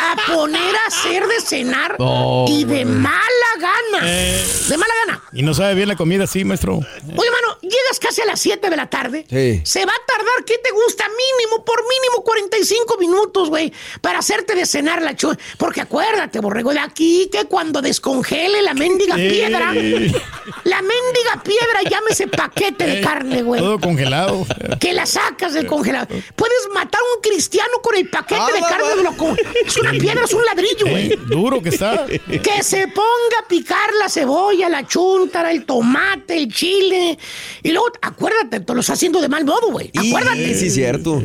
[0.01, 3.21] a poner a hacer de cenar No, y de mala
[3.59, 4.01] gana.
[4.05, 4.45] Eh.
[4.69, 5.23] De mala gana.
[5.33, 6.75] Y no sabe bien la comida así, maestro.
[6.77, 9.25] Oye, mano, llegas casi a las 7 de la tarde.
[9.31, 9.63] Sí.
[9.65, 11.05] Se va a tardar, ¿qué te gusta?
[11.09, 15.35] Mínimo, por mínimo 45 minutos, güey, para hacerte de cenar la chu.
[15.59, 22.27] Porque acuérdate, borrego, de aquí que cuando descongele la mendiga piedra, la mendiga piedra, llámese
[22.29, 23.61] paquete de Ey, carne, güey.
[23.61, 24.47] Todo congelado.
[24.81, 26.09] Que la sacas del congelador.
[26.37, 29.37] Puedes matar a un cristiano con el paquete de carne de lo con-
[29.67, 31.13] Es una piedra, es un ladrillo, güey.
[31.13, 32.07] Eh, duro que está.
[32.07, 37.19] Que se ponga a picar la cebolla, la chuntara, el tomate, el chile.
[37.63, 39.91] Y luego, acuérdate, te lo estás haciendo de mal modo, güey.
[39.97, 40.55] Acuérdate.
[40.55, 41.23] Sí, cierto.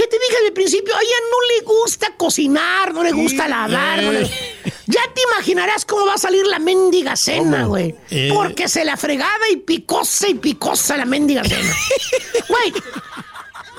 [0.00, 0.96] ¿Qué te dije al principio?
[0.96, 4.02] A ella no le gusta cocinar, no le gusta lavar.
[4.02, 4.20] no le-
[4.86, 7.94] Ya te imaginarás cómo va a salir la mendiga cena, güey.
[8.10, 8.30] Eh.
[8.32, 11.74] Porque se la fregada y picosa y picosa la mendiga cena.
[12.48, 12.72] Güey.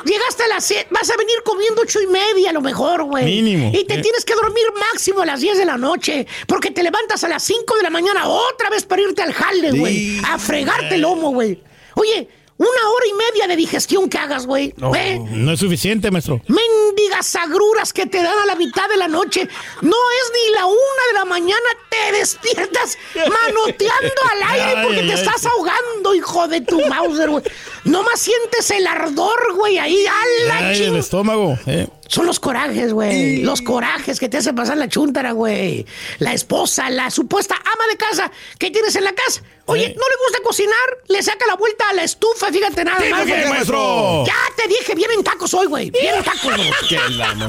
[0.05, 3.25] Llegaste a las 7, vas a venir comiendo ocho y media a lo mejor, güey.
[3.25, 3.71] Mínimo.
[3.73, 4.01] Y te Eh.
[4.01, 7.43] tienes que dormir máximo a las 10 de la noche, porque te levantas a las
[7.43, 9.93] 5 de la mañana otra vez para irte al jale, güey.
[9.93, 10.21] Sí.
[10.27, 11.62] A fregarte el lomo, güey.
[11.95, 12.27] Oye,
[12.62, 14.71] una hora y media de digestión que hagas, güey.
[14.78, 15.19] No, ¿eh?
[15.19, 16.41] no es suficiente, maestro.
[16.47, 19.50] Mendigas agruras que te dan a la mitad de la noche.
[19.82, 25.13] No es ni la una de la mañana, te despiertas manoteando al aire porque te
[25.13, 27.43] estás ahogando, hijo de tu Mauser, güey.
[27.84, 30.13] Nomás sientes el ardor, güey, ahí, a
[30.48, 31.58] la Ay, ching- el estómago.
[31.65, 31.88] eh.
[32.08, 33.38] Son los corajes, güey.
[33.41, 35.86] Los corajes que te hacen pasar la chuntara, güey.
[36.20, 39.41] La esposa, la supuesta ama de casa que tienes en la casa.
[39.65, 39.96] Oye, Eh.
[39.98, 40.76] ¿no le gusta cocinar?
[41.08, 43.26] Le saca la vuelta a la estufa, fíjate nada más.
[43.28, 43.50] Güey.
[43.50, 44.26] maestro.
[44.28, 45.89] Ya te dije, vienen tacos hoy, güey.
[45.89, 46.70] Vienen tacos, güey.
[46.89, 47.48] Qué lama.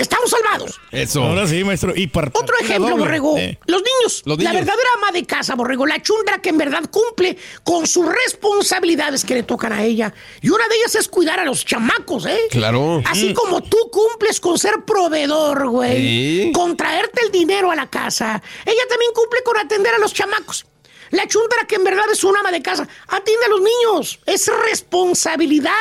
[0.00, 0.80] Estamos salvados.
[0.90, 1.22] Eso.
[1.22, 1.94] Ahora sí, maestro.
[1.94, 3.02] Y Otro ejemplo, doble.
[3.04, 3.36] Borrego.
[3.36, 3.58] Eh.
[3.66, 4.22] Los niños.
[4.24, 4.64] Los La niños.
[4.66, 5.86] verdadera ama de casa, Borrego.
[5.86, 10.12] La chundra que en verdad cumple con sus responsabilidades que le tocan a ella.
[10.40, 12.40] Y una de ellas es cuidar a los chamacos, ¿eh?
[12.50, 13.02] Claro.
[13.04, 15.96] Así como tú cumples con ser proveedor, güey.
[15.96, 16.52] Sí.
[16.54, 18.42] Con traerte el dinero a la casa.
[18.64, 20.64] Ella también cumple con atender a los chamacos.
[21.10, 22.88] La chundra que en verdad es una ama de casa.
[23.08, 24.18] Atiende a los niños.
[24.24, 25.72] Es responsabilidad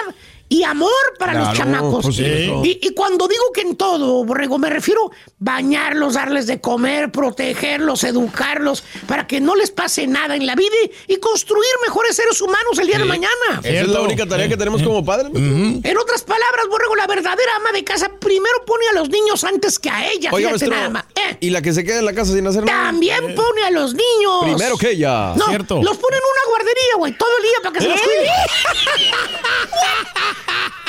[0.49, 2.05] y amor para los chamacos.
[2.05, 2.23] pues sí,
[2.63, 8.03] y, y cuando digo que en todo, Borrego, me refiero bañarlos, darles de comer, protegerlos,
[8.03, 10.75] educarlos, para que no les pase nada en la vida
[11.07, 13.59] y, construir mejores seres humanos el día de mañana.
[13.63, 15.31] Esa es la única tarea que tenemos como padres.
[15.35, 19.77] En otras palabras, Borrego, la verdadera ama de casa primero pone a los niños antes
[19.79, 20.29] que a ella.
[20.33, 20.77] Oiga, fíjate maestro.
[20.77, 21.05] nada más.
[21.15, 22.85] Eh, Y la que se queda en la casa sin hacer nada.
[22.85, 24.43] también pone a los niños.
[24.43, 25.33] Primero que ella.
[25.35, 25.81] No, Cierto.
[25.83, 28.29] los pone en una guardería, güey, todo el día para que se los cuide.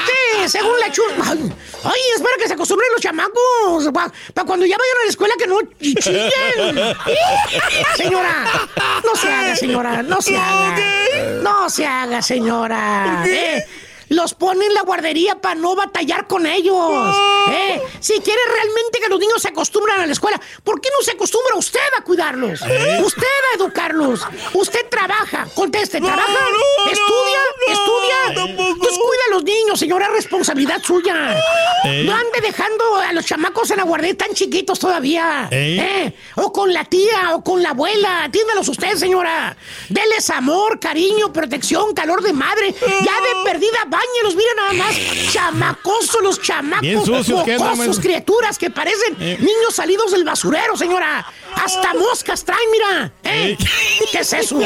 [0.06, 1.14] Sí, según la chula.
[1.24, 1.52] Ay,
[1.84, 3.88] ay, espera que se acostumbren los chamacos.
[3.92, 6.96] Para cuando ya vayan a la escuela que no chillen.
[7.96, 8.46] Señora,
[9.04, 10.76] no se haga, señora, no se haga.
[11.42, 13.24] No se haga, señora.
[13.26, 13.64] Eh,
[14.10, 17.16] los pone en la guardería para no batallar con ellos.
[17.48, 21.02] Eh, si quiere realmente que los niños se acostumbren a la escuela, ¿por qué no
[21.04, 22.60] se acostumbra usted a cuidarlos?
[22.60, 24.26] Usted a educarlos.
[24.52, 25.46] Usted trabaja.
[25.54, 26.38] Conteste, ¿trabaja?
[26.90, 27.40] ¿Estudia?
[27.68, 28.76] ¿Estudia?
[28.78, 31.38] Pues cuida a los niños, señora, es responsabilidad suya.
[31.84, 32.02] Eh.
[32.04, 35.48] No ande dejando a los chamacos en la guardería tan chiquitos todavía.
[35.52, 35.78] Eh.
[35.80, 38.24] Eh, O con la tía, o con la abuela.
[38.24, 39.56] Atiéndalos usted, señora.
[39.88, 42.74] Deles amor, cariño, protección, calor de madre.
[42.80, 44.34] Ya de perdida, bañelos.
[44.36, 44.96] Miren nada más.
[45.32, 46.80] Chamacosos los chamacos.
[46.82, 49.36] Bien sucios mocosos, criaturas que parecen Eh.
[49.38, 51.26] niños salidos del basurero, señora.
[51.54, 53.12] Hasta moscas traen, mira.
[53.24, 53.56] ¿Eh?
[54.12, 54.58] ¿Qué es eso?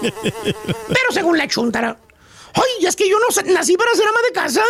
[0.00, 1.96] Pero según la chuntara.
[2.54, 4.62] Ay, es que yo no nací para ser ama de casa.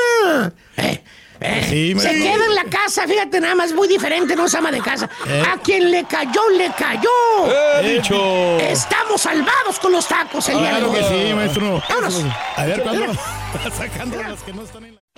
[0.79, 1.05] Eh,
[1.45, 4.71] eh, Sí, se queda en la casa, fíjate, nada más muy diferente, no es ama
[4.71, 5.09] de casa.
[5.27, 5.43] Eh.
[5.53, 7.11] A quien le cayó, le cayó.
[7.83, 8.59] He dicho.
[8.61, 10.99] Estamos salvados con los tacos el día de Claro hoy.
[10.99, 11.83] que sí, maestro.
[11.89, 12.23] Vámonos.
[12.57, 13.07] A ver cuándo
[13.77, 14.94] sacando las que no están en.